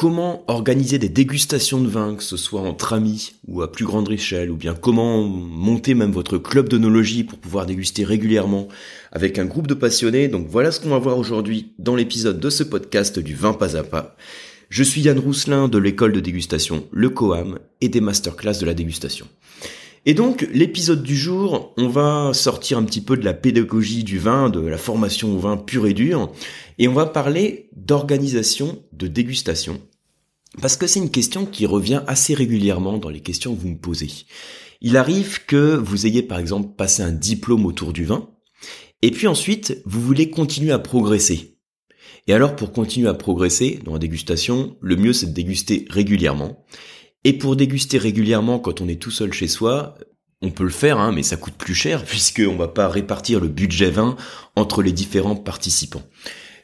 [0.00, 4.10] comment organiser des dégustations de vin, que ce soit entre amis ou à plus grande
[4.10, 8.68] échelle, ou bien comment monter même votre club d'onologie pour pouvoir déguster régulièrement
[9.12, 10.28] avec un groupe de passionnés.
[10.28, 13.76] Donc voilà ce qu'on va voir aujourd'hui dans l'épisode de ce podcast du vin pas
[13.76, 14.16] à pas.
[14.70, 18.72] Je suis Yann Rousselin de l'école de dégustation Le Coam et des masterclass de la
[18.72, 19.26] dégustation.
[20.06, 24.18] Et donc, l'épisode du jour, on va sortir un petit peu de la pédagogie du
[24.18, 26.32] vin, de la formation au vin pur et dur,
[26.78, 29.78] et on va parler d'organisation de dégustation.
[30.60, 33.78] Parce que c'est une question qui revient assez régulièrement dans les questions que vous me
[33.78, 34.10] posez.
[34.80, 38.30] Il arrive que vous ayez par exemple passé un diplôme autour du vin,
[39.02, 41.58] et puis ensuite, vous voulez continuer à progresser.
[42.26, 46.64] Et alors, pour continuer à progresser dans la dégustation, le mieux c'est de déguster régulièrement.
[47.24, 49.96] Et pour déguster régulièrement quand on est tout seul chez soi,
[50.42, 53.48] on peut le faire, hein, mais ça coûte plus cher puisqu'on va pas répartir le
[53.48, 54.16] budget vin
[54.56, 56.02] entre les différents participants.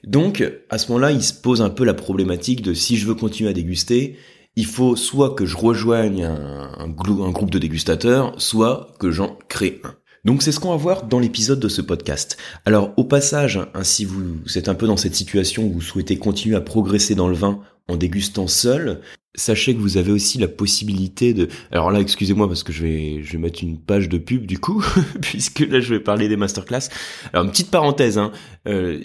[0.06, 3.14] Donc, à ce moment-là, il se pose un peu la problématique de si je veux
[3.14, 4.16] continuer à déguster,
[4.55, 9.95] il faut soit que je rejoigne un, groupe de dégustateurs, soit que j'en crée un.
[10.25, 12.36] Donc c'est ce qu'on va voir dans l'épisode de ce podcast.
[12.64, 16.19] Alors au passage, hein, si vous êtes un peu dans cette situation où vous souhaitez
[16.19, 19.01] continuer à progresser dans le vin en dégustant seul,
[19.37, 21.48] sachez que vous avez aussi la possibilité de...
[21.70, 24.59] Alors là, excusez-moi parce que je vais, je vais mettre une page de pub du
[24.59, 24.84] coup,
[25.20, 26.89] puisque là je vais parler des masterclass.
[27.33, 28.33] Alors une petite parenthèse, hein,
[28.67, 29.01] euh,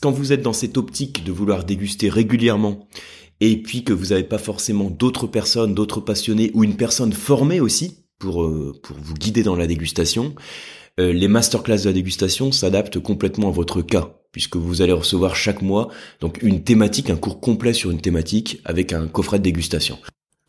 [0.00, 2.88] quand vous êtes dans cette optique de vouloir déguster régulièrement,
[3.40, 7.60] et puis que vous n'avez pas forcément d'autres personnes, d'autres passionnés, ou une personne formée
[7.60, 10.34] aussi pour, euh, pour vous guider dans la dégustation,
[11.00, 15.36] euh, les masterclass de la dégustation s'adaptent complètement à votre cas puisque vous allez recevoir
[15.36, 15.88] chaque mois
[16.20, 19.98] donc une thématique, un cours complet sur une thématique avec un coffret de dégustation.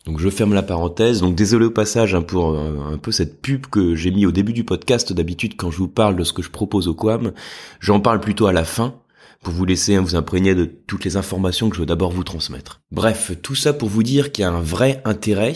[0.06, 1.20] Donc je ferme la parenthèse.
[1.20, 4.32] Donc désolé au passage hein, pour euh, un, peu cette pub que j'ai mis au
[4.32, 5.12] début du podcast.
[5.12, 7.32] D'habitude quand je vous parle de ce que je propose au Quam,
[7.80, 8.94] j'en parle plutôt à la fin
[9.42, 12.24] pour vous laisser hein, vous imprégner de toutes les informations que je veux d'abord vous
[12.24, 12.80] transmettre.
[12.90, 15.54] Bref, tout ça pour vous dire qu'il y a un vrai intérêt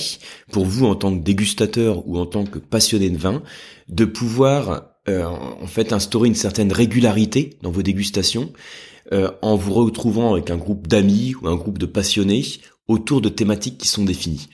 [0.53, 3.43] pour vous en tant que dégustateur ou en tant que passionné de vin
[3.89, 8.53] de pouvoir euh, en fait instaurer une certaine régularité dans vos dégustations
[9.13, 12.45] euh, en vous retrouvant avec un groupe d'amis ou un groupe de passionnés
[12.89, 14.49] autour de thématiques qui sont définies.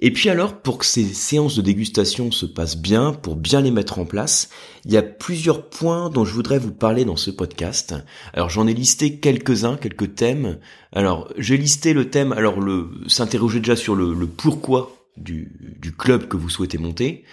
[0.00, 3.70] Et puis alors, pour que ces séances de dégustation se passent bien, pour bien les
[3.70, 4.48] mettre en place,
[4.84, 7.94] il y a plusieurs points dont je voudrais vous parler dans ce podcast.
[8.32, 10.58] Alors j'en ai listé quelques-uns, quelques thèmes.
[10.92, 16.36] Alors j'ai listé le thème, alors le s'interroger déjà sur le, pourquoi du club que
[16.36, 17.24] vous souhaitez monter.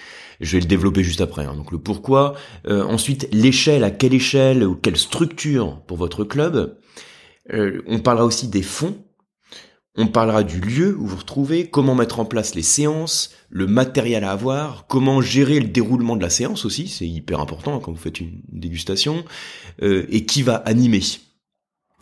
[0.42, 1.46] Je vais le développer juste après.
[1.46, 1.56] Hein.
[1.56, 2.36] Donc le pourquoi.
[2.68, 6.78] Euh, ensuite, l'échelle, à quelle échelle ou quelle structure pour votre club.
[7.54, 8.98] Euh, on parlera aussi des fonds.
[9.98, 14.26] On parlera du lieu où vous retrouvez, comment mettre en place les séances, le matériel
[14.26, 17.98] à avoir, comment gérer le déroulement de la séance aussi, c'est hyper important quand vous
[17.98, 19.24] faites une dégustation,
[19.84, 21.00] euh, et qui va animer.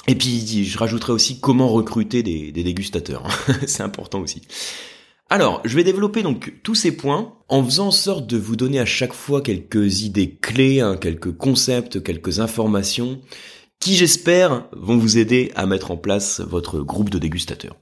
[0.07, 3.27] Et puis je rajouterai aussi comment recruter des, des dégustateurs,
[3.67, 4.41] c'est important aussi.
[5.29, 8.79] Alors, je vais développer donc tous ces points en faisant en sorte de vous donner
[8.79, 13.19] à chaque fois quelques idées clés, hein, quelques concepts, quelques informations
[13.79, 17.75] qui j'espère vont vous aider à mettre en place votre groupe de dégustateurs.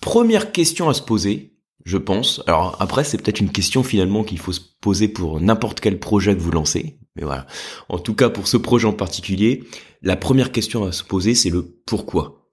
[0.00, 1.54] Première question à se poser,
[1.84, 2.42] je pense.
[2.46, 6.34] Alors après, c'est peut-être une question finalement qu'il faut se poser pour n'importe quel projet
[6.34, 6.98] que vous lancez.
[7.16, 7.46] Mais voilà.
[7.88, 9.64] En tout cas, pour ce projet en particulier,
[10.02, 12.46] la première question à se poser, c'est le pourquoi.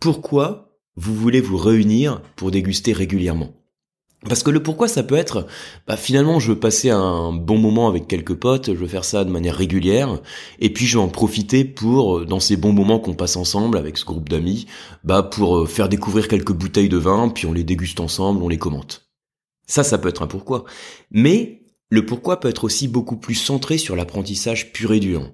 [0.00, 3.61] Pourquoi vous voulez vous réunir pour déguster régulièrement?
[4.28, 5.46] Parce que le pourquoi ça peut être,
[5.86, 9.24] bah finalement je veux passer un bon moment avec quelques potes, je veux faire ça
[9.24, 10.20] de manière régulière,
[10.60, 13.76] et puis je vais en profiter pour, euh, dans ces bons moments qu'on passe ensemble
[13.76, 14.66] avec ce groupe d'amis,
[15.04, 18.48] bah pour euh, faire découvrir quelques bouteilles de vin, puis on les déguste ensemble, on
[18.48, 19.08] les commente.
[19.66, 20.64] Ça, ça peut être un pourquoi.
[21.10, 25.30] Mais le pourquoi peut être aussi beaucoup plus centré sur l'apprentissage pur et dur.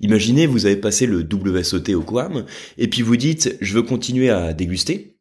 [0.00, 2.44] Imaginez, vous avez passé le WSOT au Quam,
[2.78, 5.19] et puis vous dites, je veux continuer à déguster,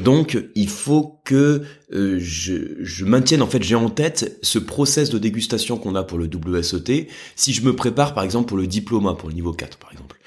[0.00, 5.18] donc, il faut que euh, je, maintienne, en fait, j'ai en tête ce process de
[5.18, 9.14] dégustation qu'on a pour le WSET, si je me prépare, par exemple, pour le diplôme,
[9.18, 10.18] pour le niveau 4, par exemple.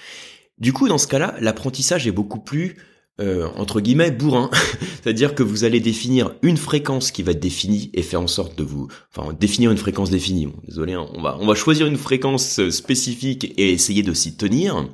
[0.60, 2.78] Du coup, dans ce cas-là, l'apprentissage est beaucoup plus,
[3.20, 4.52] euh, entre guillemets, bourrin.
[5.02, 8.56] C'est-à-dire que vous allez définir une fréquence qui va être définie et faire en sorte
[8.56, 8.88] de vous...
[9.16, 10.48] Enfin, définir une fréquence définie.
[10.68, 14.88] désolé, hein, on, va, on va choisir une fréquence spécifique et essayer de s'y tenir.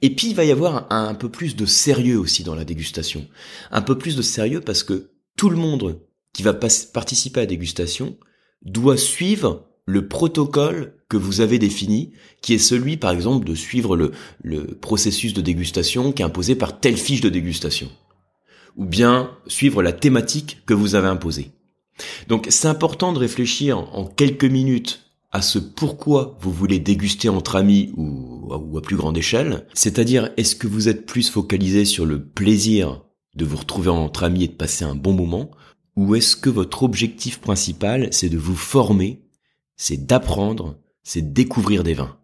[0.00, 3.26] Et puis il va y avoir un, peu plus de sérieux aussi dans la dégustation.
[3.70, 6.00] Un peu plus de sérieux parce que tout le monde
[6.32, 8.16] qui va participer à la dégustation
[8.62, 12.12] doit suivre le protocole que vous avez défini,
[12.42, 14.12] qui est celui par exemple de suivre le,
[14.42, 17.90] le processus de dégustation qui est imposé par telle fiche de dégustation.
[18.76, 21.50] Ou bien suivre la thématique que vous avez imposée.
[22.28, 27.56] Donc c'est important de réfléchir en quelques minutes à ce pourquoi vous voulez déguster entre
[27.56, 29.66] amis ou, à plus grande échelle.
[29.74, 33.02] C'est-à-dire, est-ce que vous êtes plus focalisé sur le plaisir
[33.34, 35.50] de vous retrouver entre amis et de passer un bon moment
[35.96, 39.22] Ou est-ce que votre objectif principal, c'est de vous former,
[39.76, 42.16] c'est d'apprendre, c'est de découvrir des vins?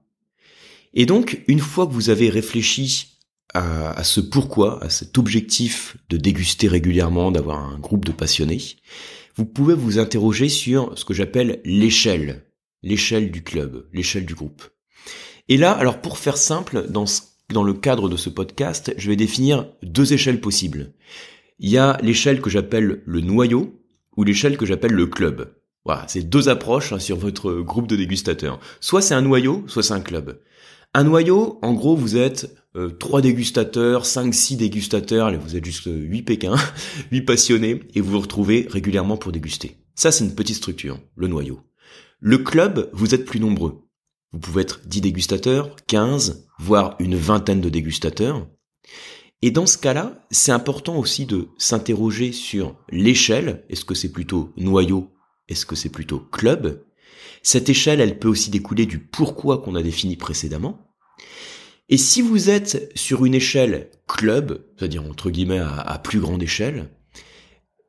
[0.95, 3.19] Et donc, une fois que vous avez réfléchi
[3.53, 8.61] à, ce pourquoi, à cet objectif de déguster régulièrement, d'avoir un groupe de passionnés,
[9.37, 12.47] vous pouvez vous interroger sur ce que j'appelle l'échelle,
[12.83, 14.63] l'échelle du club, l'échelle du groupe.
[15.49, 17.05] Et là, alors pour faire simple, dans,
[17.63, 20.93] le cadre de ce podcast, je vais définir deux échelles possibles.
[21.59, 23.81] Il y a l'échelle que j'appelle le noyau
[24.17, 25.55] ou l'échelle que j'appelle le club.
[25.85, 28.59] Voilà, c'est deux approches hein, sur votre groupe de dégustateurs.
[28.81, 30.41] Soit c'est un noyau, soit c'est un club.
[30.95, 35.89] Un noyau, en gros, vous êtes euh, trois dégustateurs, cinq, six dégustateurs, vous êtes juste
[35.93, 36.57] huit pékins,
[37.13, 39.77] huit passionnés, et vous vous retrouvez régulièrement pour déguster.
[39.95, 41.61] Ça, c'est une petite structure, le noyau.
[42.21, 43.84] Le club, vous êtes plus nombreux.
[44.35, 48.49] Vous pouvez être 10 dégustateurs, 15, voire une vingtaine de dégustateurs.
[49.43, 53.65] Et dans ce cas-là, c'est important aussi de s'interroger sur l'échelle.
[53.71, 55.13] Est-ce que c'est plutôt noyau?
[55.49, 56.85] Est-ce que c'est plutôt club?
[57.45, 60.81] Cette échelle, elle peut aussi découler du pourquoi qu'on a défini précédemment.
[61.89, 66.43] Et si vous êtes sur une échelle club, c'est-à-dire entre guillemets à, à plus grande
[66.43, 66.91] échelle,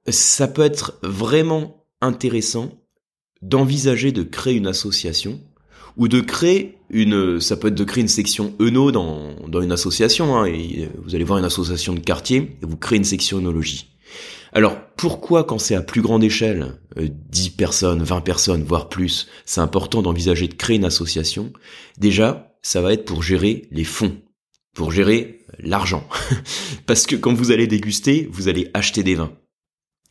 [0.08, 2.72] ça peut être vraiment intéressant
[3.42, 5.42] d'envisager de créer une association
[5.98, 9.72] ou de créer une, ça peut être de créer une section ENO dans, dans une
[9.72, 13.38] association, hein, et vous allez voir une association de quartier, et vous créez une section
[13.38, 13.96] œnologie.
[14.54, 19.28] Alors, pourquoi quand c'est à plus grande échelle, 10 euh, personnes, 20 personnes, voire plus,
[19.46, 21.52] c'est important d'envisager de créer une association?
[21.98, 24.16] Déjà, ça va être pour gérer les fonds,
[24.74, 26.08] pour gérer l'argent.
[26.86, 29.34] Parce que quand vous allez déguster, vous allez acheter des vins.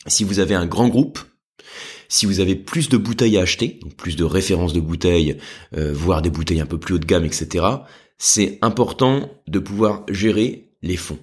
[0.05, 1.19] Si vous avez un grand groupe,
[2.09, 5.37] si vous avez plus de bouteilles à acheter, plus de références de bouteilles,
[5.75, 7.65] euh, voire des bouteilles un peu plus haut de gamme, etc.,
[8.17, 11.19] c'est important de pouvoir gérer les fonds.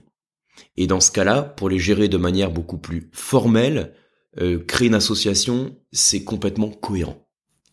[0.77, 3.95] Et dans ce cas-là, pour les gérer de manière beaucoup plus formelle,
[4.41, 7.27] euh, créer une association, c'est complètement cohérent.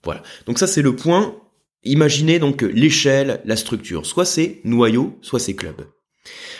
[0.03, 0.23] Voilà.
[0.45, 1.35] Donc ça, c'est le point.
[1.83, 4.05] Imaginez donc l'échelle, la structure.
[4.05, 5.85] Soit c'est noyau, soit c'est club.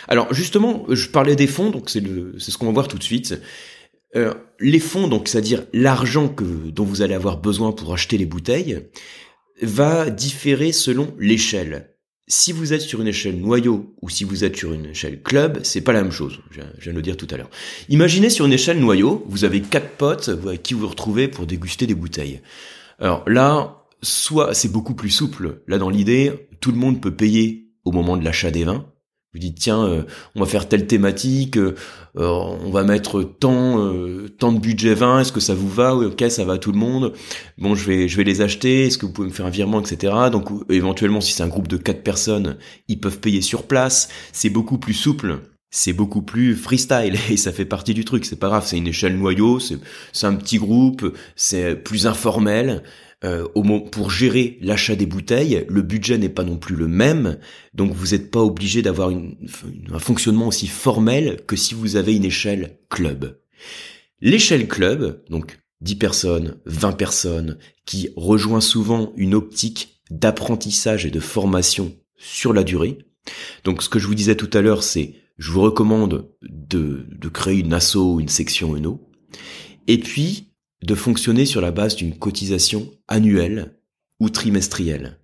[0.08, 3.40] Alors justement, je parlais des fonds, donc c'est ce qu'on va voir tout de suite.
[4.16, 8.26] Euh, les fonds, donc c'est-à-dire l'argent que dont vous allez avoir besoin pour acheter les
[8.26, 8.88] bouteilles,
[9.62, 11.94] va différer selon l'échelle.
[12.26, 15.60] Si vous êtes sur une échelle noyau ou si vous êtes sur une échelle club,
[15.64, 16.40] c'est pas la même chose.
[16.50, 17.50] Je viens de le dire tout à l'heure.
[17.88, 21.86] Imaginez sur une échelle noyau, vous avez quatre potes avec qui vous retrouvez pour déguster
[21.86, 22.40] des bouteilles.
[23.00, 25.62] Alors là, soit c'est beaucoup plus souple.
[25.66, 28.86] Là, dans l'idée, tout le monde peut payer au moment de l'achat des vins.
[29.32, 30.02] Vous dites tiens, euh,
[30.34, 31.76] on va faire telle thématique, euh,
[32.14, 33.78] on va mettre tant
[34.38, 35.94] tant de budget 20, est-ce que ça vous va?
[35.94, 37.12] Ok, ça va à tout le monde.
[37.58, 38.86] Bon, je vais je vais les acheter.
[38.86, 40.12] Est-ce que vous pouvez me faire un virement, etc.
[40.32, 42.56] Donc éventuellement, si c'est un groupe de quatre personnes,
[42.88, 44.08] ils peuvent payer sur place.
[44.32, 45.40] C'est beaucoup plus souple.
[45.72, 48.24] C'est beaucoup plus freestyle et ça fait partie du truc.
[48.24, 52.82] C'est pas grave, c'est une échelle noyau, c'est un petit groupe, c'est plus informel
[53.24, 53.46] euh,
[53.92, 57.38] pour gérer l'achat des bouteilles, le budget n'est pas non plus le même,
[57.74, 62.24] donc vous n'êtes pas obligé d'avoir un fonctionnement aussi formel que si vous avez une
[62.24, 63.38] échelle club.
[64.22, 71.20] L'échelle club, donc 10 personnes, 20 personnes, qui rejoint souvent une optique d'apprentissage et de
[71.20, 72.98] formation sur la durée.
[73.64, 77.28] Donc ce que je vous disais tout à l'heure, c'est je vous recommande de, de
[77.28, 79.00] créer une asso une section ENO.
[79.86, 80.49] Et puis,
[80.82, 83.74] de fonctionner sur la base d'une cotisation annuelle
[84.18, 85.18] ou trimestrielle.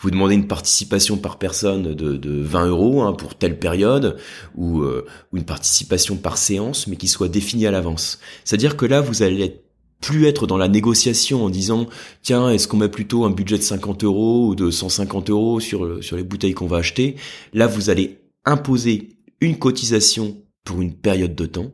[0.00, 4.16] Vous demandez une participation par personne de, de 20 euros hein, pour telle période
[4.56, 8.18] ou, euh, une participation par séance, mais qui soit définie à l'avance.
[8.44, 9.60] C'est-à-dire que là, vous allez
[10.00, 11.86] plus être dans la négociation en disant
[12.22, 16.02] tiens est-ce qu'on met plutôt un budget de 50 euros ou de 150 euros sur
[16.02, 17.14] sur les bouteilles qu'on va acheter?
[17.52, 19.10] Là, vous allez imposer
[19.40, 21.70] une cotisation pour une période de temps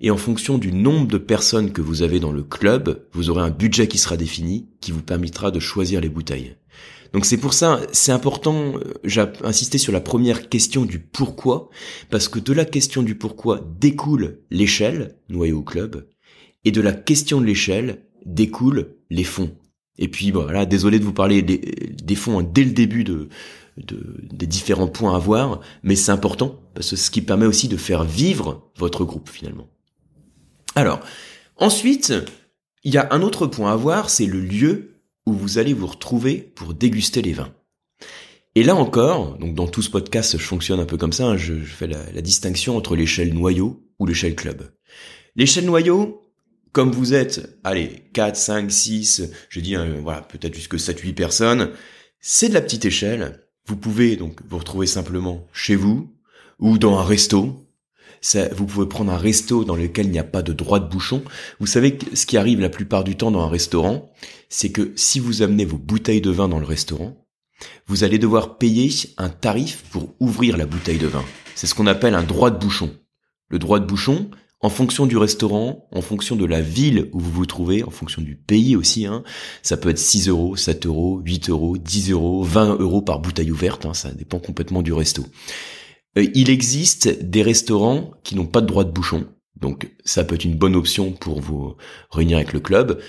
[0.00, 3.42] et en fonction du nombre de personnes que vous avez dans le club, vous aurez
[3.42, 6.56] un budget qui sera défini, qui vous permettra de choisir les bouteilles.
[7.12, 11.70] Donc c'est pour ça, c'est important, euh, j'ai insisté sur la première question du pourquoi,
[12.10, 16.06] parce que de la question du pourquoi découle l'échelle, noyau club,
[16.64, 19.56] et de la question de l'échelle découlent les fonds.
[19.98, 23.28] Et puis voilà, désolé de vous parler des, fonds hein, dès le début de,
[23.78, 27.76] des différents points à voir, mais c'est important parce que ce qui permet aussi de
[27.76, 29.68] faire vivre votre groupe finalement.
[30.74, 31.00] Alors,
[31.56, 32.12] ensuite,
[32.84, 35.86] il y a un autre point à voir, c'est le lieu où vous allez vous
[35.86, 37.52] retrouver pour déguster les vins.
[38.54, 41.36] Et là encore, donc dans tout ce podcast, je fonctionne un peu comme ça, hein,
[41.36, 44.70] je, fais la, distinction entre l'échelle noyau ou l'échelle club.
[45.36, 46.32] L'échelle noyau,
[46.72, 51.12] comme vous êtes, allez, 4, 5, 6, je dis, euh, voilà, peut-être jusque 7, 8
[51.12, 51.70] personnes,
[52.20, 56.10] c'est de la petite échelle, vous pouvez donc vous retrouver simplement chez vous
[56.58, 57.66] ou dans un resto.
[58.52, 61.22] vous pouvez prendre un resto dans lequel il n'y a pas de droit de bouchon.
[61.60, 64.10] Vous savez que ce qui arrive la plupart du temps dans un restaurant,
[64.48, 67.14] c'est que si vous amenez vos bouteilles de vin dans le restaurant,
[67.86, 71.24] vous allez devoir payer un tarif pour ouvrir la bouteille de vin.
[71.54, 72.90] C'est ce qu'on appelle un droit de bouchon.
[73.50, 77.30] Le droit de bouchon, en fonction du restaurant, en fonction de la ville où vous
[77.30, 79.22] vous trouvez, en fonction du pays aussi, hein,
[79.62, 83.52] ça peut être 6 euros, 7 euros, 8 euros, 10 euros, 20 euros par bouteille
[83.52, 85.24] ouverte, hein, ça dépend complètement du resto.
[86.16, 89.28] Euh, il existe des restaurants qui n'ont pas de droit de bouchon,
[89.60, 91.76] donc ça peut être une bonne option pour vous
[92.10, 93.00] réunir avec le club,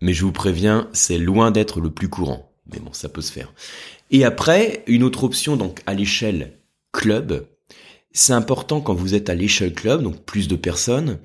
[0.00, 2.52] mais je vous préviens, c'est loin d'être le plus courant.
[2.72, 3.52] Mais bon, ça peut se faire.
[4.10, 6.58] Et après, une autre option, donc à l'échelle
[6.92, 7.46] club,
[8.16, 11.18] c'est important quand vous êtes à l'échelle club, donc plus de personnes,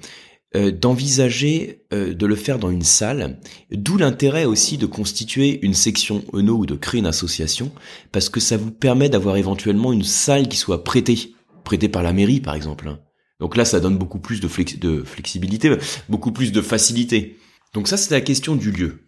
[0.57, 3.39] euh, d'envisager euh, de le faire dans une salle,
[3.71, 7.71] d'où l'intérêt aussi de constituer une section ENO ou de créer une association,
[8.12, 11.33] parce que ça vous permet d'avoir éventuellement une salle qui soit prêtée,
[11.63, 12.98] prêtée par la mairie par exemple.
[13.39, 15.74] Donc là, ça donne beaucoup plus de, de flexibilité,
[16.10, 17.38] beaucoup plus de facilité.
[17.74, 19.05] Donc ça, c'est la question du lieu.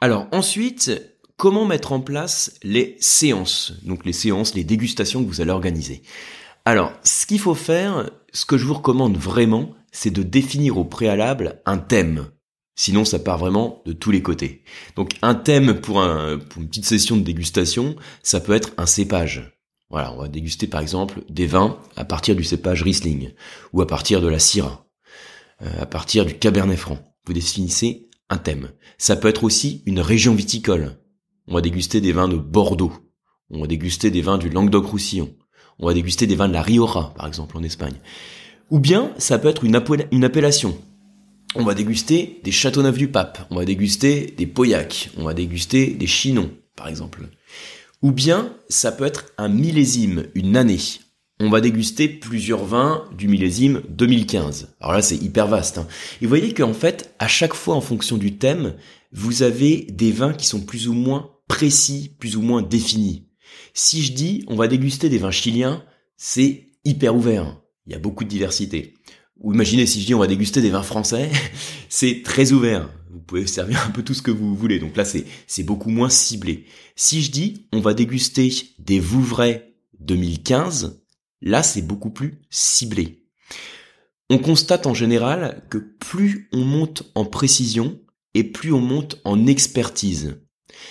[0.00, 0.90] Alors ensuite,
[1.36, 6.02] comment mettre en place les séances Donc les séances, les dégustations que vous allez organiser?
[6.68, 10.84] Alors, ce qu'il faut faire, ce que je vous recommande vraiment, c'est de définir au
[10.84, 12.26] préalable un thème.
[12.74, 14.64] Sinon, ça part vraiment de tous les côtés.
[14.94, 18.84] Donc, un thème pour, un, pour une petite session de dégustation, ça peut être un
[18.84, 19.58] cépage.
[19.88, 23.30] Voilà, on va déguster par exemple des vins à partir du cépage Riesling
[23.72, 24.84] ou à partir de la Syrah,
[25.62, 26.98] euh, à partir du Cabernet Franc.
[27.24, 28.72] Vous définissez un thème.
[28.98, 30.98] Ça peut être aussi une région viticole.
[31.46, 32.92] On va déguster des vins de Bordeaux.
[33.48, 35.34] On va déguster des vins du Languedoc-Roussillon.
[35.78, 37.94] On va déguster des vins de la Rioja, par exemple, en Espagne.
[38.70, 39.76] Ou bien, ça peut être une,
[40.24, 40.76] appellation.
[41.54, 43.46] On va déguster des Châteauneuf du Pape.
[43.50, 45.10] On va déguster des Pauillac.
[45.16, 47.28] On va déguster des Chinons, par exemple.
[48.02, 50.80] Ou bien, ça peut être un millésime, une année.
[51.40, 54.74] On va déguster plusieurs vins du millésime 2015.
[54.80, 55.78] Alors là, c'est hyper vaste.
[55.78, 55.86] Hein.
[56.20, 58.74] Et vous voyez qu'en fait, à chaque fois, en fonction du thème,
[59.12, 63.27] vous avez des vins qui sont plus ou moins précis, plus ou moins définis.
[63.80, 65.84] Si je dis on va déguster des vins chiliens,
[66.16, 67.60] c'est hyper ouvert.
[67.86, 68.94] Il y a beaucoup de diversité.
[69.36, 71.30] Ou imaginez si je dis on va déguster des vins français,
[71.88, 72.92] c'est très ouvert.
[73.08, 74.80] Vous pouvez servir un peu tout ce que vous voulez.
[74.80, 76.66] Donc là, c'est, c'est beaucoup moins ciblé.
[76.96, 81.00] Si je dis on va déguster des Vouvray 2015,
[81.40, 83.28] là, c'est beaucoup plus ciblé.
[84.28, 88.00] On constate en général que plus on monte en précision
[88.34, 90.34] et plus on monte en expertise.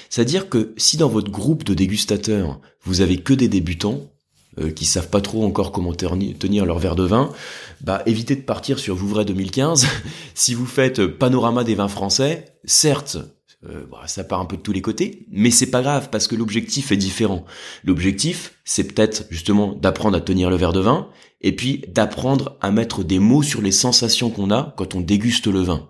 [0.10, 4.12] C'est-à-dire que si dans votre groupe de dégustateurs, vous avez que des débutants,
[4.60, 7.31] euh, qui savent pas trop encore comment tenir leur verre de vin,
[7.81, 9.86] bah évitez de partir sur Vouvray 2015.
[10.34, 13.19] si vous faites panorama des vins français, certes,
[13.65, 16.27] euh, bah, ça part un peu de tous les côtés, mais c'est pas grave parce
[16.27, 17.46] que l'objectif est différent.
[17.84, 21.07] L'objectif, c'est peut-être justement d'apprendre à tenir le verre de vin
[21.41, 25.48] et puis d'apprendre à mettre des mots sur les sensations qu'on a quand on déguste
[25.48, 25.89] le vin.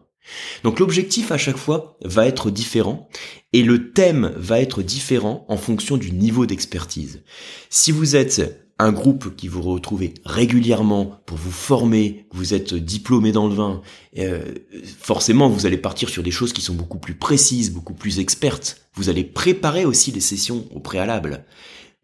[0.63, 3.09] Donc l'objectif à chaque fois va être différent
[3.53, 7.23] et le thème va être différent en fonction du niveau d'expertise.
[7.69, 13.31] Si vous êtes un groupe qui vous retrouvez régulièrement pour vous former, vous êtes diplômé
[13.31, 13.81] dans le vin,
[14.19, 14.53] euh,
[14.99, 18.81] forcément vous allez partir sur des choses qui sont beaucoup plus précises, beaucoup plus expertes.
[18.93, 21.43] Vous allez préparer aussi les sessions au préalable.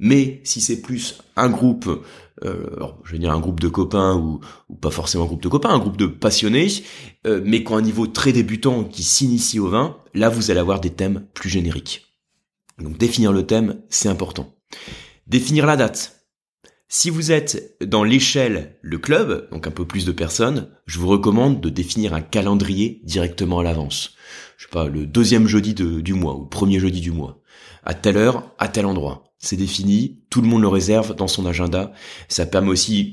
[0.04, 2.06] Mais si c'est plus un groupe,
[2.44, 2.66] euh,
[3.06, 4.42] je vais dire un groupe de copains ou,
[4.76, 6.68] pas forcément un groupe de copains, un groupe de passionnés,
[7.26, 10.60] euh, mais qui ont un niveau très débutant qui s'initie au vin, là vous allez
[10.60, 12.18] avoir des thèmes plus génériques.
[12.80, 14.54] Donc définir le thème, c'est important.
[15.28, 16.28] Définir la date.
[16.90, 21.08] Si vous êtes dans l'échelle le club, donc un peu plus de personnes, je vous
[21.08, 24.16] recommande de définir un calendrier directement à l'avance.
[24.58, 27.42] Je sais pas, le deuxième jeudi du mois ou le premier jeudi du mois.
[27.86, 31.46] À telle heure, à tel endroit c'est défini, tout le monde le réserve dans son
[31.46, 31.92] agenda.
[32.30, 33.12] Ça permet aussi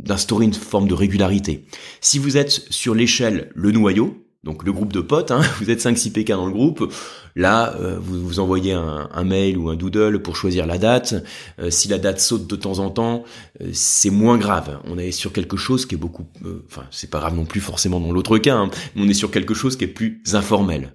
[0.00, 1.66] d'instaurer une forme de régularité.
[2.00, 5.80] Si vous êtes sur l'échelle le noyau, donc le groupe de potes, hein, vous êtes
[5.80, 6.92] 5-6 PK dans le groupe,
[7.36, 11.14] là euh, vous, vous envoyez un, mail ou un doodle pour choisir la date.
[11.60, 13.22] Euh, si la date saute de temps en temps,
[13.60, 14.80] euh, c'est moins grave.
[14.84, 16.26] On est sur quelque chose qui est beaucoup,
[16.66, 19.30] enfin c'est pas grave non plus forcément dans l'autre cas, hein, mais on est sur
[19.30, 20.92] quelque chose qui est plus informel.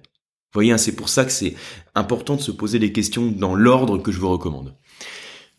[0.54, 1.54] Voyez, hein, c'est pour ça que c'est
[1.94, 4.74] important de se poser les questions dans l'ordre que je vous recommande.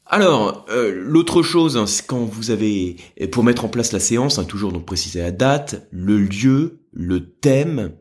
[0.05, 2.95] Alors, euh, l'autre chose, hein, c'est quand vous avez,
[3.31, 7.31] pour mettre en place la séance, hein, toujours donc préciser la date, le lieu, le
[7.31, 7.91] thème,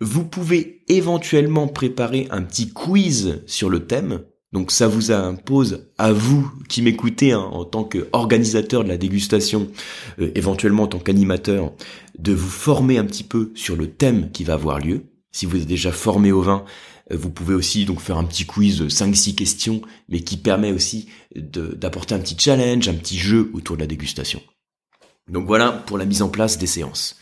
[0.00, 4.20] vous pouvez éventuellement préparer un petit quiz sur le thème.
[4.52, 9.68] Donc ça vous impose à vous qui m'écoutez en tant qu'organisateur de la dégustation,
[10.20, 11.72] euh, éventuellement en tant qu'animateur,
[12.18, 15.02] de vous former un petit peu sur le thème qui va avoir lieu.
[15.38, 16.64] Si vous êtes déjà formé au vin,
[17.12, 21.06] euh, vous pouvez aussi donc faire un petit quiz 5-6 questions, mais qui permet aussi
[21.36, 24.42] d'apporter un petit challenge, un petit jeu autour de la dégustation.
[25.30, 27.14] Donc voilà pour la mise en place des séances.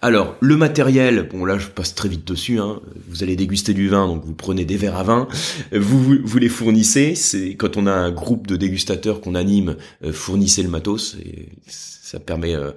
[0.00, 2.80] Alors, le matériel, bon là je passe très vite dessus, hein.
[3.08, 5.28] vous allez déguster du vin, donc vous prenez des verres à vin,
[5.70, 10.64] vous, les fournissez, c'est quand on a un groupe de dégustateurs qu'on anime, euh, fournissez
[10.64, 11.16] le matos,
[11.68, 12.72] ça permet euh,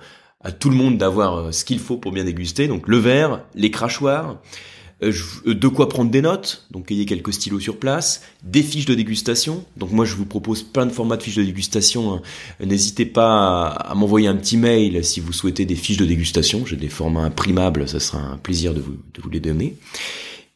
[0.45, 3.43] à tout le monde d'avoir euh, ce qu'il faut pour bien déguster, donc le verre,
[3.55, 8.21] les crachoirs, euh, euh, de quoi prendre des notes, donc ayez quelques stylos sur place,
[8.43, 9.65] des fiches de dégustation.
[9.75, 12.13] Donc moi je vous propose plein de formats de fiches de dégustation.
[12.13, 12.21] Hein.
[12.65, 16.65] N'hésitez pas à, m'envoyer un petit mail si vous souhaitez des fiches de dégustation.
[16.65, 19.75] J'ai des formats imprimables, ça sera un plaisir de vous, de vous les donner.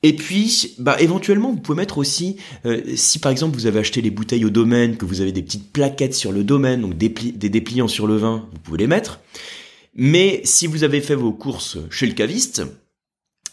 [0.02, 4.02] Et puis, bah, éventuellement, vous pouvez mettre aussi, euh, si par exemple vous avez acheté
[4.02, 7.10] les bouteilles au domaine, que vous avez des petites plaquettes sur le domaine, donc des,
[7.10, 9.20] des dépliants sur le vin, vous pouvez les mettre.
[9.96, 12.64] Mais si vous avez fait vos courses chez le caviste,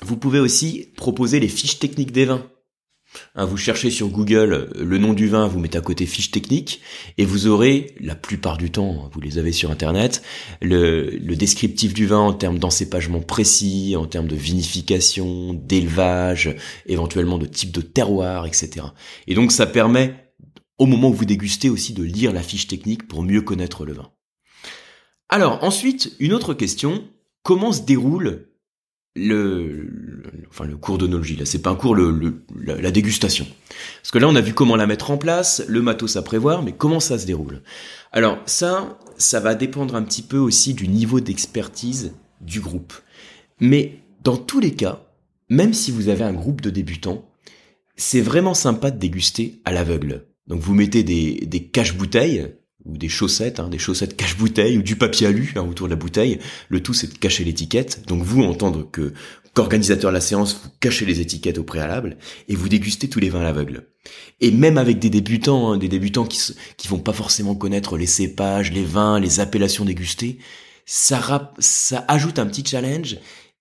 [0.07, 2.47] vous pouvez aussi proposer les fiches techniques des vins.
[3.35, 6.81] Hein, vous cherchez sur Google le nom du vin, vous mettez à côté fiches techniques,
[7.19, 10.23] et vous aurez, la plupart du temps, vous les avez sur Internet,
[10.63, 16.55] le, descriptif du vin en termes d'encépagement précis, en termes de vinification, d'élevage,
[16.87, 18.87] éventuellement de type de terroir, etc.
[19.27, 20.15] Et donc ça permet,
[20.79, 23.95] au moment où vous dégustez aussi, de lire la fiche technique pour mieux connaître le
[23.95, 24.11] vin.
[25.29, 27.03] Alors ensuite, une autre question,
[27.43, 28.47] comment se déroule
[29.17, 29.91] le,
[30.51, 33.47] enfin le cours d'onologie là c'est pas un cours le, la, dégustation.
[34.03, 36.63] Parce que là on a vu comment la mettre en place le matos à prévoir
[36.63, 37.63] mais comment ça se déroule.
[38.13, 42.93] Alors ça ça va dépendre un petit peu aussi du niveau d'expertise du groupe.
[43.59, 45.03] Mais dans tous les cas
[45.49, 47.29] même si vous avez un groupe de débutants
[47.97, 50.27] c'est vraiment sympa de déguster à l'aveugle.
[50.47, 52.53] Donc vous mettez des, des caches bouteilles
[52.87, 55.97] ou des chaussettes, hein, des chaussettes cache-bouteille ou du papier alu hein, autour de la
[55.97, 56.39] bouteille.
[56.69, 58.07] Le tout, c'est de cacher l'étiquette.
[58.07, 59.13] Donc vous, entendre que
[59.55, 63.31] qu'organisateur de la séance, vous cachez les étiquettes au préalable et vous dégustez tous les
[63.31, 63.89] vins à l'aveugle.
[64.41, 66.39] Et même avec des débutants, hein, des débutants qui
[66.77, 70.39] qui vont pas forcément connaître les cépages, les vins, les appellations dégustées,
[70.85, 73.19] ça ça ajoute un petit challenge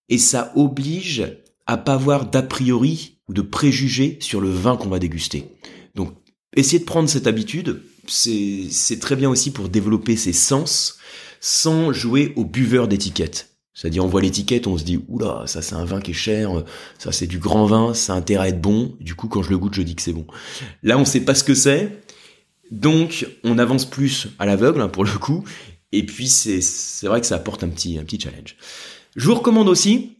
[0.09, 1.25] et ça oblige
[1.65, 5.45] à pas avoir d'a priori ou de préjugés sur le vin qu'on va déguster.
[5.95, 6.13] Donc
[6.55, 10.97] essayez de prendre cette habitude c'est très bien aussi pour développer ses sens
[11.39, 13.55] sans jouer au buveur d'étiquette.
[13.73, 16.63] C'est-à-dire on voit l'étiquette, on se dit oula, ça c'est un vin qui est cher,
[16.97, 18.95] ça c'est du grand vin, ça a intérêt à être bon.
[19.01, 20.25] Du coup quand je le goûte, je dis que c'est bon.
[20.81, 22.01] Là on sait pas ce que c'est,
[22.71, 25.43] donc on avance plus à l'aveugle hein, pour le coup.
[25.91, 28.55] Et puis c'est vrai que ça apporte un petit petit challenge.
[29.15, 30.17] Je vous recommande aussi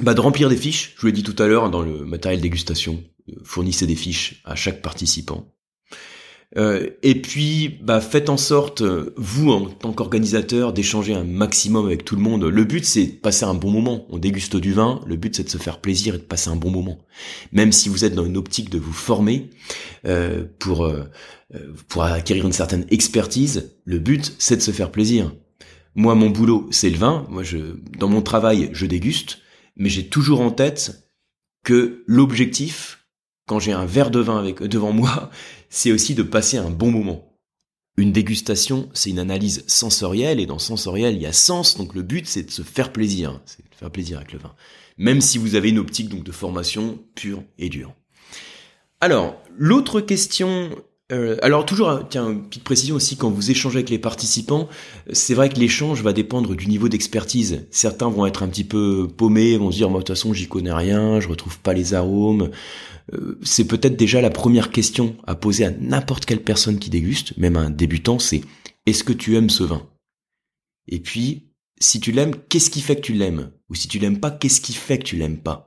[0.00, 0.94] bah, de remplir des fiches.
[0.96, 3.04] Je vous l'ai dit tout à l'heure hein, dans le matériel dégustation,
[3.44, 5.46] fournissez des fiches à chaque participant.
[6.56, 11.86] Euh, et puis, bah, faites en sorte, euh, vous, en tant qu'organisateur, d'échanger un maximum
[11.86, 12.44] avec tout le monde.
[12.44, 14.06] Le but, c'est de passer un bon moment.
[14.10, 15.00] On déguste du vin.
[15.06, 16.98] Le but, c'est de se faire plaisir et de passer un bon moment.
[17.52, 19.50] Même si vous êtes dans une optique de vous former
[20.06, 20.88] euh, pour
[21.86, 25.32] pour acquérir une certaine expertise, le but, c'est de se faire plaisir.
[25.94, 27.24] Moi, mon boulot, c'est le vin.
[27.30, 27.58] Moi, je,
[27.98, 29.38] dans mon travail, je déguste,
[29.76, 31.08] mais j'ai toujours en tête
[31.64, 33.05] que l'objectif,
[33.46, 35.30] quand j'ai un verre de vin devant moi,
[35.70, 37.32] c'est aussi de passer un bon moment.
[37.98, 42.02] Une dégustation, c'est une analyse sensorielle, et dans sensoriel, il y a sens, donc le
[42.02, 44.54] but, c'est de se faire plaisir, c'est de faire plaisir avec le vin.
[44.98, 47.94] Même si vous avez une optique donc de formation pure et dure.
[49.00, 50.70] Alors, l'autre question
[51.12, 54.68] euh, alors toujours, tiens, une petite précision aussi, quand vous échangez avec les participants,
[55.12, 57.64] c'est vrai que l'échange va dépendre du niveau d'expertise.
[57.70, 60.48] Certains vont être un petit peu paumés, vont se dire, moi de toute façon j'y
[60.48, 62.50] connais rien, je retrouve pas les arômes.
[63.12, 67.36] Euh, c'est peut-être déjà la première question à poser à n'importe quelle personne qui déguste,
[67.36, 68.42] même un débutant, c'est
[68.86, 69.88] est-ce que tu aimes ce vin?
[70.88, 73.52] Et puis, si tu l'aimes, qu'est-ce qui fait que tu l'aimes?
[73.68, 75.65] Ou si tu l'aimes pas, qu'est-ce qui fait que tu l'aimes pas?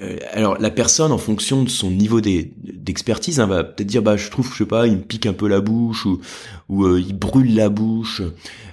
[0.00, 4.16] Euh, alors la personne, en fonction de son niveau d'expertise, hein, va peut-être dire bah
[4.16, 6.20] je trouve je sais pas, il me pique un peu la bouche ou,
[6.68, 8.22] ou euh, il brûle la bouche,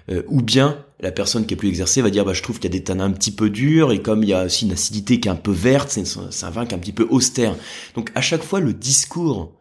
[0.09, 2.71] euh, ou bien la personne qui est plus exercée va dire bah je trouve qu'il
[2.71, 4.71] y a des tanins un petit peu durs et comme il y a aussi une
[4.71, 7.55] acidité qui est un peu verte, c'est un vin qui est un petit peu austère.
[7.95, 9.59] Donc à chaque fois le discours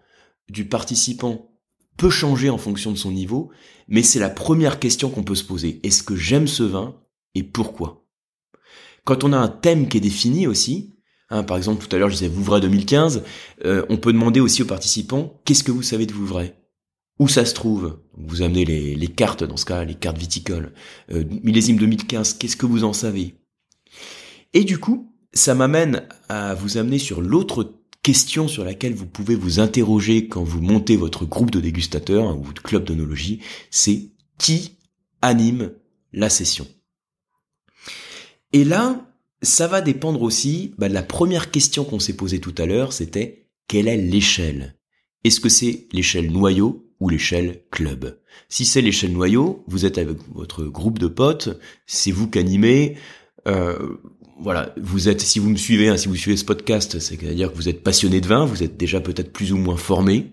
[0.49, 1.51] du participant
[1.97, 3.51] peut changer en fonction de son niveau,
[3.89, 5.81] mais c'est la première question qu'on peut se poser.
[5.83, 6.97] Est-ce que j'aime ce vin
[7.35, 8.07] et pourquoi?
[9.05, 10.95] Quand on a un thème qui est défini aussi,
[11.31, 13.23] Hein, par exemple, tout à l'heure, je disais Vouvray 2015.
[13.65, 16.55] Euh, on peut demander aussi aux participants qu'est-ce que vous savez de Vouvray?
[17.21, 18.01] Où ça se trouve?
[18.17, 20.73] Vous amenez les, cartes, dans ce cas, les cartes viticoles.
[21.13, 23.35] Euh, millésime 2015, qu'est-ce que vous en savez?
[24.55, 29.35] Et du coup, ça m'amène à vous amener sur l'autre question sur laquelle vous pouvez
[29.35, 33.41] vous interroger quand vous montez votre groupe de dégustateurs hein, ou votre club d'onologie,
[33.71, 34.79] c'est qui
[35.23, 35.73] anime
[36.13, 36.67] la session?
[38.53, 39.07] Et là,
[39.43, 42.93] ça va dépendre aussi bah, de la première question qu'on s'est posée tout à l'heure,
[42.93, 44.77] c'était quelle est l'échelle?
[45.25, 48.19] Est-ce que c'est l'échelle noyau ou l'échelle club?
[48.49, 52.97] Si c'est l'échelle noyau, vous êtes avec votre groupe de potes, c'est vous qui animez.
[53.47, 53.97] Euh,
[54.41, 57.57] voilà, vous êtes, si vous me suivez, hein, si vous suivez ce podcast, c'est-à-dire que
[57.57, 60.33] vous êtes passionné de vin, vous êtes déjà peut-être plus ou moins formé.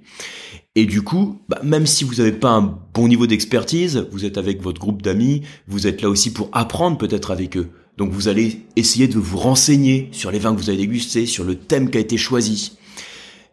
[0.75, 4.37] Et du coup, bah, même si vous n'avez pas un bon niveau d'expertise, vous êtes
[4.37, 7.69] avec votre groupe d'amis, vous êtes là aussi pour apprendre peut-être avec eux.
[7.97, 11.43] Donc vous allez essayer de vous renseigner sur les vins que vous avez dégustés, sur
[11.43, 12.77] le thème qui a été choisi.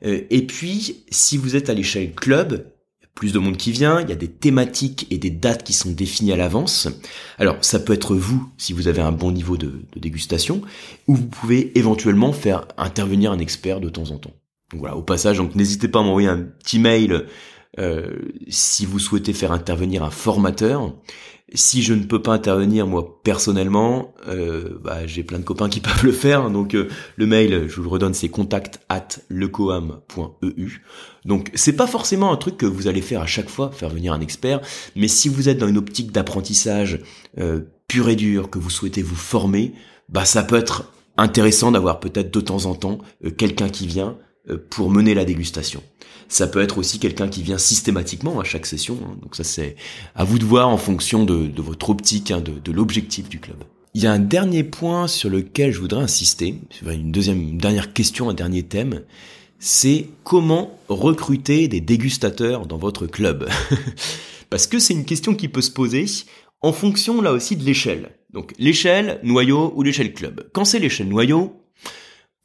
[0.04, 2.66] Euh, et puis, si vous êtes à l'échelle club,
[3.14, 5.90] plus de monde qui vient, il y a des thématiques et des dates qui sont
[5.90, 6.88] définies à l'avance.
[7.38, 10.62] Alors ça peut être vous si vous avez un bon niveau de, dégustation,
[11.07, 14.35] ou vous pouvez éventuellement faire intervenir un expert de temps en temps.
[14.72, 17.26] Donc voilà, au passage, donc n'hésitez pas à m'envoyer un petit mail
[17.78, 18.16] euh,
[18.48, 20.92] si vous souhaitez faire intervenir un formateur.
[21.52, 25.80] Si je ne peux pas intervenir moi personnellement, euh, bah, j'ai plein de copains qui
[25.80, 26.50] peuvent le faire.
[26.50, 30.83] Donc euh, le mail, je vous le redonne, c'est contact at lecoam.eu.
[31.24, 34.12] Donc c'est pas forcément un truc que vous allez faire à chaque fois, faire venir
[34.12, 34.61] un expert,
[34.96, 37.00] mais si vous êtes dans une optique d'apprentissage
[37.38, 39.74] euh, pur et dur, que vous souhaitez vous former,
[40.09, 42.98] bah ça peut être intéressant d'avoir peut-être de temps en temps
[43.37, 44.16] quelqu'un qui vient
[44.70, 45.83] pour mener la dégustation.
[46.28, 48.98] Ça peut être aussi quelqu'un qui vient systématiquement à chaque session.
[49.04, 49.16] Hein.
[49.22, 49.76] donc ça c'est
[50.14, 53.57] à vous de voir en fonction de, votre optique, hein, de, de l'objectif du club.
[53.94, 57.92] Il y a un dernier point sur lequel je voudrais insister, une deuxième, une dernière
[57.92, 59.02] question, un dernier thème,
[59.61, 63.48] c'est comment recruter des dégustateurs dans votre club?
[64.50, 66.07] Parce que c'est une question qui peut se poser
[66.61, 68.11] en fonction là aussi de l'échelle.
[68.33, 70.48] Donc l'échelle noyau ou l'échelle club.
[70.52, 71.54] Quand c'est l'échelle noyau,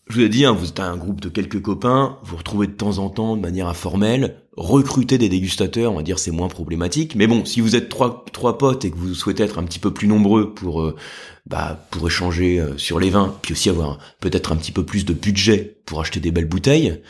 [0.09, 2.71] je vous ai dit, hein, vous êtes un groupe de quelques copains, vous retrouvez de
[2.71, 7.15] temps en temps de manière informelle, recruter des dégustateurs, on va dire c'est moins problématique.
[7.15, 9.77] Mais bon, si vous êtes trois, trois potes et que vous souhaitez être un petit
[9.77, 10.95] peu plus nombreux pour euh,
[11.45, 15.05] bah, pour échanger euh, sur les vins, puis aussi avoir peut-être un petit peu plus
[15.05, 17.01] de budget pour acheter des belles bouteilles,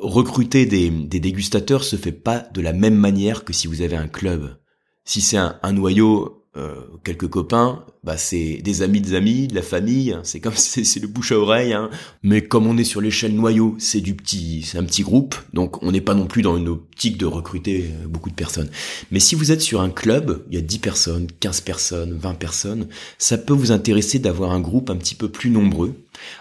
[0.00, 3.96] recruter des, des dégustateurs se fait pas de la même manière que si vous avez
[3.96, 4.56] un club.
[5.04, 9.54] Si c'est un, un noyau, euh, quelques copains, bah c'est des amis des amis, de
[9.54, 10.20] la famille, hein.
[10.22, 11.72] c'est comme c'est le bouche à oreille.
[11.72, 11.88] Hein.
[12.22, 15.82] Mais comme on est sur l'échelle noyau, c'est du petit, c'est un petit groupe, donc
[15.82, 18.68] on n'est pas non plus dans une optique de recruter euh, beaucoup de personnes.
[19.10, 22.34] Mais si vous êtes sur un club, il y a 10 personnes, 15 personnes, 20
[22.34, 25.94] personnes, ça peut vous intéresser d'avoir un groupe un petit peu plus nombreux,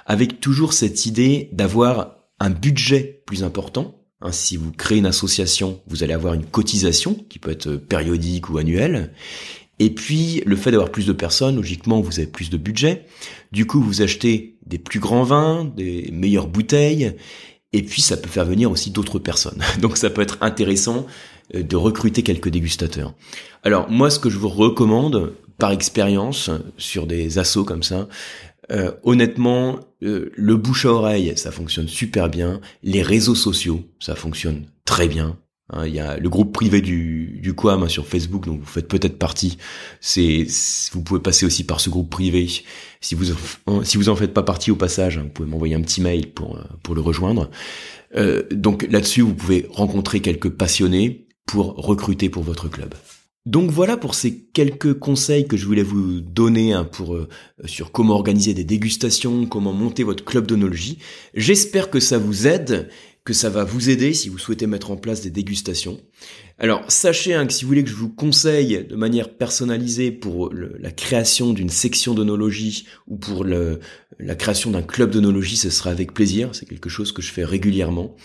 [0.06, 5.82] avec toujours cette idée d'avoir un budget plus important, Hein, si vous créez une association,
[5.88, 9.14] vous allez avoir une cotisation qui peut être périodique ou annuelle.
[9.82, 13.08] Et puis, le fait d'avoir plus de personnes, logiquement, vous avez plus de budget.
[13.52, 17.16] Du coup, vous achetez des plus grands vins, des meilleures bouteilles.
[17.74, 19.58] Et puis, ça peut faire venir aussi d'autres personnes.
[19.82, 21.08] Donc, ça peut être intéressant
[21.56, 23.16] euh, de recruter quelques dégustateurs.
[23.64, 28.08] Alors, moi, ce que je vous recommande, par expérience, sur des assos comme ça,
[28.72, 32.62] euh, honnêtement, euh, le bouche à oreille, ça fonctionne super bien.
[32.84, 35.40] Les réseaux sociaux, ça fonctionne très bien.
[35.72, 38.66] Hein, il y a le groupe privé du, du Quam hein, sur Facebook, donc vous
[38.66, 39.58] faites peut-être partie.
[40.02, 40.46] C'est,
[40.92, 42.48] vous pouvez passer aussi par ce groupe privé.
[43.00, 43.34] Si vous
[43.84, 46.32] si vous en faites pas partie au passage, hein, vous pouvez m'envoyer un petit mail
[46.32, 47.50] pour euh, pour le rejoindre.
[48.16, 52.94] Euh, donc là-dessus, vous pouvez rencontrer quelques passionnés pour recruter pour votre club.
[53.48, 57.28] Donc voilà pour ces quelques conseils que je voulais vous donner pour euh,
[57.66, 61.00] sur comment organiser des dégustations, comment monter votre club d'onologie.
[61.34, 62.90] J'espère que ça vous aide
[63.32, 66.02] que ça va vous aider si vous souhaitez mettre en place des dégustations.
[66.60, 70.52] Alors sachez hein, que si vous voulez que je vous conseille de manière personnalisée pour
[70.54, 76.14] la création d'une section d'onologie ou pour la création d'un club d'onologie, ce sera avec
[76.14, 76.50] plaisir.
[76.52, 78.18] C'est quelque chose que je fais régulièrement.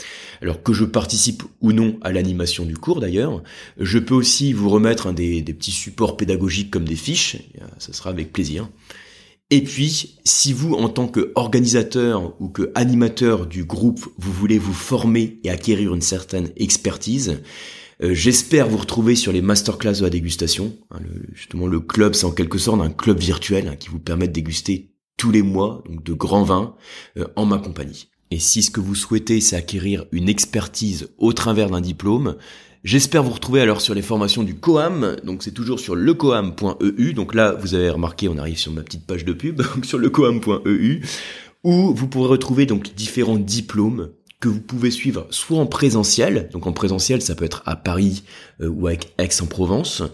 [0.42, 3.44] Alors que je participe ou non à l'animation du cours d'ailleurs,
[3.78, 7.36] je peux aussi vous remettre des, des petits supports pédagogiques comme des fiches.
[7.78, 8.68] Ce sera avec plaisir.
[9.50, 14.72] Et puis, si vous, en tant qu'organisateur ou que animateur du groupe, vous voulez vous
[14.72, 17.40] former et acquérir une certaine expertise,
[18.02, 20.76] euh, j'espère vous retrouver sur les masterclass de la dégustation.
[20.90, 20.98] Hein,
[21.32, 24.32] justement, le club, c'est en quelque sorte un club virtuel hein, qui vous permet de
[24.32, 26.74] déguster tous les mois de grands vins
[27.16, 28.08] euh, en ma compagnie.
[28.32, 32.36] Et si ce que vous souhaitez, c'est acquérir une expertise au travers d'un diplôme,
[32.86, 37.34] J'espère vous retrouver alors sur les formations du Coam, donc c'est toujours sur lecoam.eu, donc
[37.34, 41.02] là vous avez remarqué on arrive sur ma petite page de pub, donc sur lecoam.eu,
[41.64, 46.68] où vous pourrez retrouver donc différents diplômes que vous pouvez suivre soit en présentiel, donc
[46.68, 48.22] en présentiel ça peut être à Paris
[48.60, 50.04] euh, ou avec Aix-en-Provence,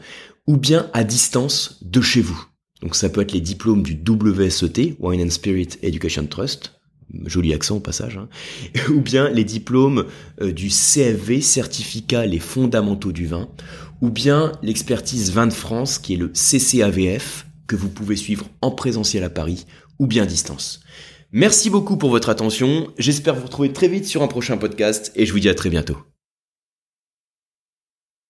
[0.46, 2.42] ou bien à distance de chez vous.
[2.80, 6.72] Donc ça peut être les diplômes du WSET, Wine and Spirit Education Trust,
[7.26, 8.28] joli accent au passage, hein.
[8.90, 10.06] ou bien les diplômes
[10.40, 13.48] euh, du CFV, certificat les fondamentaux du vin,
[14.00, 18.70] ou bien l'expertise vin de France qui est le CCAVF que vous pouvez suivre en
[18.70, 19.66] présentiel à Paris
[19.98, 20.80] ou bien à distance.
[21.32, 25.24] Merci beaucoup pour votre attention, j'espère vous retrouver très vite sur un prochain podcast et
[25.24, 26.11] je vous dis à très bientôt.